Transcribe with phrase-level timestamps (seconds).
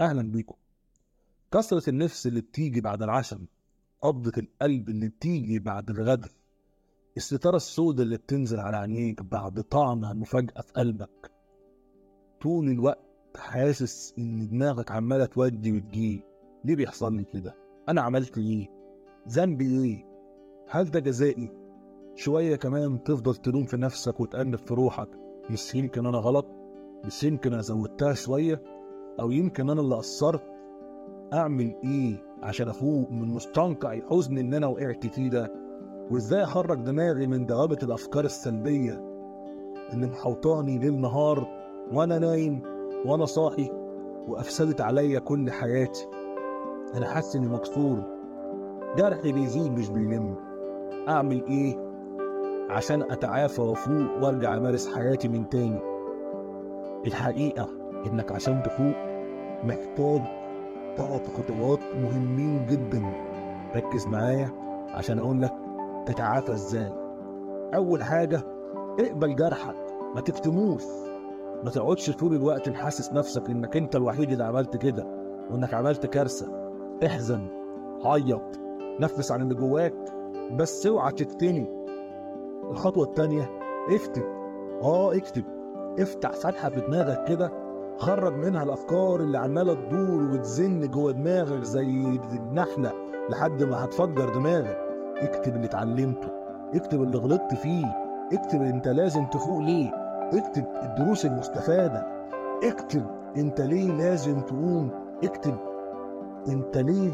[0.00, 0.54] أهلا بيكم
[1.52, 3.46] كسرة النفس اللي بتيجي بعد العشم
[4.02, 6.30] قبضة القلب اللي بتيجي بعد الغدر
[7.16, 11.30] الستارة السوداء اللي بتنزل على عينيك بعد طعم المفاجأة في قلبك
[12.42, 16.22] طول الوقت حاسس إن دماغك عمالة تودي وتجيب
[16.64, 17.54] ليه بيحصل لي كده؟
[17.88, 18.68] أنا عملت إيه؟
[19.28, 20.04] ذنبي إيه؟
[20.68, 21.50] هل ده جزائي؟
[22.14, 25.08] شوية كمان تفضل تلوم في نفسك وتأنب في روحك
[25.50, 26.46] مش يمكن أنا غلط؟
[27.04, 28.77] مش يمكن أنا زودتها شوية؟
[29.20, 30.42] أو يمكن أنا اللي قصرت؟
[31.32, 35.52] أعمل إيه عشان أفوق من مستنقع الحزن اللي أنا وقعت فيه ده؟
[36.10, 39.04] وإزاي أخرج دماغي من دوامة الأفكار السلبية
[39.92, 41.48] اللي محوطاني ليل نهار
[41.92, 42.60] وأنا نايم
[43.06, 43.70] وأنا صاحي
[44.28, 46.06] وأفسدت عليا كل حياتي
[46.94, 48.02] أنا حاسس إني مكسور
[48.96, 50.34] جرحي بيزيد مش بيلم
[51.08, 51.78] أعمل إيه
[52.70, 55.80] عشان أتعافى وأفوق وأرجع أمارس حياتي من تاني
[57.06, 57.68] الحقيقة
[58.06, 58.94] إنك عشان تفوق
[59.64, 60.22] محتاج
[60.96, 63.02] ثلاث خطوات مهمين جدا.
[63.76, 64.50] ركز معايا
[64.94, 65.52] عشان أقول لك
[66.06, 66.92] تتعافى إزاي.
[67.74, 68.40] أول حاجة
[69.00, 69.74] اقبل جرحك
[70.14, 70.82] ما تكتموش.
[71.64, 75.06] ما تقعدش طول الوقت حاسس نفسك إنك أنت الوحيد اللي عملت كده
[75.50, 76.72] وإنك عملت كارثة.
[77.06, 77.46] احزن
[78.04, 78.60] عيط
[79.00, 79.94] نفس عن اللي جواك
[80.52, 81.66] بس اوعى تتني.
[82.70, 83.50] الخطوة التانية
[83.90, 84.22] اكتب.
[84.82, 85.44] آه اكتب.
[85.98, 87.52] افتح فتحه في دماغك كده
[87.98, 91.82] خرج منها الأفكار اللي عمالة تدور وتزن جوه دماغك زي
[92.32, 92.92] النحله
[93.30, 94.78] لحد ما هتفجر دماغك.
[95.16, 96.28] اكتب اللي اتعلمته
[96.74, 97.86] اكتب اللي غلطت فيه
[98.32, 99.90] اكتب انت لازم تفوق ليه
[100.32, 102.06] اكتب الدروس المستفادة
[102.64, 104.90] اكتب انت ليه لازم تقوم
[105.24, 105.56] اكتب
[106.48, 107.12] انت ليه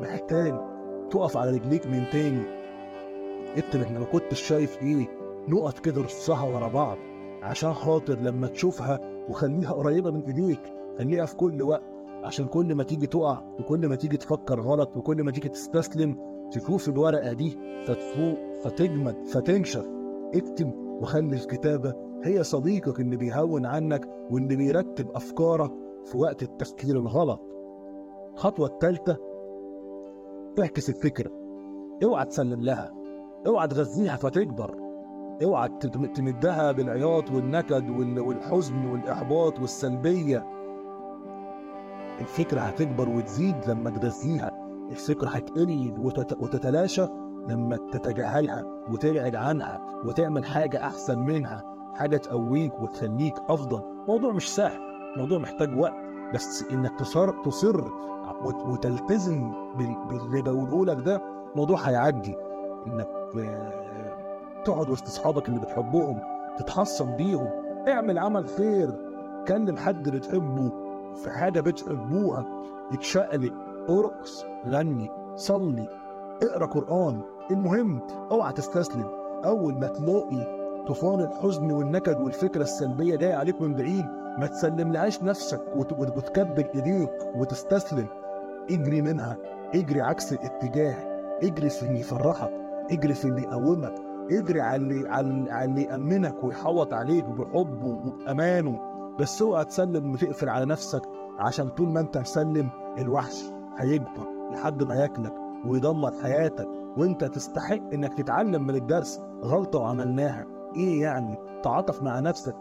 [0.00, 0.54] محتاج
[1.10, 2.42] تقف على رجليك من تاني.
[3.56, 5.06] اكتب إحنا ما كنتش شايف إيه
[5.48, 6.96] نقط كده رصها ورا بعض
[7.42, 10.60] عشان خاطر لما تشوفها وخليها قريبة من إيديك.
[10.98, 11.82] خليها في كل وقت.
[12.24, 16.16] عشان كل ما تيجي تقع وكل ما تيجي تفكر غلط وكل ما تيجي تستسلم
[16.50, 19.88] تشوف الورقة دي فتفوق فتجمد فتنشف
[20.34, 21.94] اكتب وخلي الكتابة
[22.24, 25.72] هي صديقك اللي بيهون عنك واللي بيرتب أفكارك
[26.04, 27.40] في وقت التفكير الغلط.
[28.34, 29.16] الخطوة الثالثة
[30.56, 31.30] تعكس الفكرة.
[32.04, 32.94] اوعى تسلم لها.
[33.46, 34.83] اوعى تغذيها فتكبر.
[35.42, 35.68] اوعى
[36.14, 40.46] تمدها بالعياط والنكد والحزن والإحباط والسلبية.
[42.20, 44.50] الفكرة هتكبر وتزيد لما تغذيها.
[44.90, 45.94] الفكرة هتقل
[46.40, 47.06] وتتلاشى
[47.48, 51.64] لما تتجاهلها وتبعد عنها وتعمل حاجة أحسن منها
[51.94, 53.82] حاجة تقويك وتخليك أفضل.
[54.08, 54.80] موضوع مش سهل
[55.16, 55.94] موضوع محتاج وقت
[56.34, 57.84] بس إنك تصر تصر
[58.44, 61.22] وتلتزم باللي بقوله ده
[61.56, 62.34] موضوع هيعدي.
[62.86, 63.08] إنك
[64.64, 66.20] تقعد وسط أصحابك اللي بتحبهم
[66.58, 67.48] تتحصن بيهم.
[67.88, 68.90] اعمل عمل خير.
[69.48, 70.72] كلم حد بتحبه.
[71.14, 72.46] في حاجة بتحبوها
[72.92, 73.52] اتشقلب
[73.90, 75.88] ارقص غني صلي.
[76.42, 77.20] اقرأ قرآن.
[77.50, 79.08] المهم اوعى تستسلم.
[79.44, 84.06] أول ما تلاقي طوفان الحزن والنكد والفكرة السلبية جاية عليك من بعيد
[84.38, 88.06] ما تسلملهاش نفسك وتكبر إيديك وتستسلم.
[88.70, 89.36] اجري منها.
[89.74, 90.96] اجري عكس الاتجاه.
[91.42, 92.50] اجري في اللي يفرحك
[92.90, 93.94] اجري في اللي يقومك.
[94.30, 98.80] اجري على اللي على اللي يأمنك ويحوط عليك بحبه وبأمانه
[99.18, 101.02] بس اوعى تسلم وتقفل على نفسك
[101.38, 102.68] عشان طول ما انت مسلم
[102.98, 103.44] الوحش
[103.76, 105.34] هيكبر لحد ما ياكلك
[105.66, 106.68] ويدمر حياتك.
[106.96, 110.46] وانت تستحق انك تتعلم من الدرس غلطة وعملناها.
[110.76, 112.56] إيه يعني؟ تعاطف مع نفسك.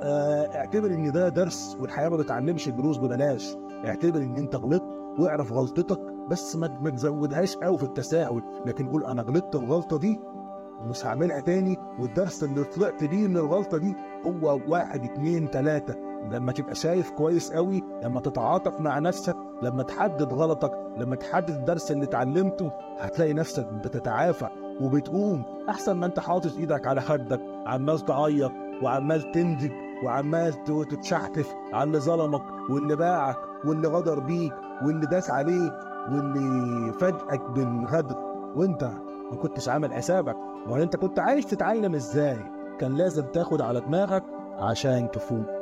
[0.00, 3.56] آه اعتبر ان ده درس والحياة ما بتعلمش دروس ببلاش.
[3.86, 4.84] اعتبر ان انت غلطت
[5.18, 6.00] واعرف غلطتك
[6.30, 10.20] بس ما تزودهاش قوي في التساهل لكن قول أنا غلطت الغلطة دي
[10.80, 11.76] ومش هعملها تاني.
[11.98, 13.94] والدرس اللي طلعت بيه من الغلطة دي
[14.26, 15.94] هو واحد اتنين تلاتة.
[16.32, 21.90] لما تبقى شايف كويس قوي لما تتعاطف مع نفسك لما تحدد غلطك لما تحدد الدرس
[21.92, 24.48] اللي اتعلمته هتلاقي نفسك بتتعافى
[24.80, 29.70] وبتقوم أحسن ما أنت حاطط إيدك على خدك عمال تعيط وعمال تندب
[30.04, 34.52] وعمال تتشحتف على اللي ظلمك واللي باعك واللي غدر بيك
[34.84, 35.72] واللي داس عليك
[36.12, 38.16] واللي فاجئك بالغدر
[38.56, 38.90] وأنت
[39.30, 40.36] ما كنتش عامل حسابك.
[40.68, 42.38] ولا انت كنت عايز تتعلم إزاي؟
[42.78, 44.24] كان لازم تاخد على دماغك
[44.58, 45.55] عشان تفوق.